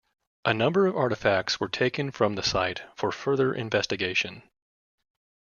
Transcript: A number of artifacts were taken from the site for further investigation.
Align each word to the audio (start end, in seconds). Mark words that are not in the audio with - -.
A 0.45 0.51
number 0.51 0.87
of 0.87 0.97
artifacts 0.97 1.59
were 1.59 1.67
taken 1.69 2.09
from 2.09 2.33
the 2.33 2.41
site 2.41 2.81
for 2.95 3.11
further 3.11 3.53
investigation. 3.53 4.41